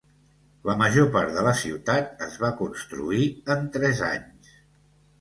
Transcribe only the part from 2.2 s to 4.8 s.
es va construir en tres anys.